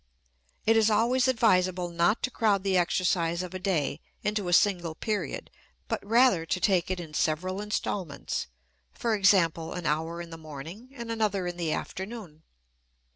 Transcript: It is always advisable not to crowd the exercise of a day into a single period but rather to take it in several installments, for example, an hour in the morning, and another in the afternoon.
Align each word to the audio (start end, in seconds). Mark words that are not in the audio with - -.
It 0.65 0.75
is 0.75 0.89
always 0.89 1.27
advisable 1.27 1.89
not 1.91 2.23
to 2.23 2.31
crowd 2.31 2.63
the 2.63 2.75
exercise 2.75 3.43
of 3.43 3.53
a 3.53 3.59
day 3.59 3.99
into 4.23 4.47
a 4.47 4.51
single 4.51 4.95
period 4.95 5.51
but 5.87 6.03
rather 6.03 6.43
to 6.43 6.59
take 6.59 6.89
it 6.89 6.99
in 6.99 7.13
several 7.13 7.61
installments, 7.61 8.47
for 8.93 9.13
example, 9.13 9.73
an 9.73 9.85
hour 9.85 10.19
in 10.19 10.31
the 10.31 10.39
morning, 10.39 10.89
and 10.95 11.11
another 11.11 11.45
in 11.45 11.55
the 11.57 11.71
afternoon. 11.71 12.41